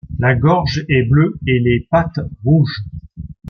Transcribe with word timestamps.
La 0.17 0.33
gorge 0.33 0.83
est 0.89 1.03
bleue 1.03 1.37
et 1.45 1.59
les 1.59 1.87
pattes 1.91 2.21
rouges. 2.43 2.83